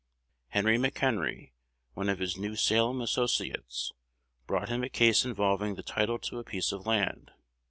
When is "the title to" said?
5.75-6.39